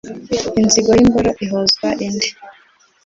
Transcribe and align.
inzigo 0.61 0.91
y'imboro 0.99 1.29
ihozwa 1.45 1.87
indi 2.05 2.29